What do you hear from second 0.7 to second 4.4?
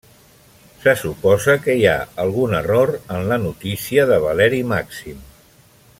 Se suposa que hi ha algun error en la notícia de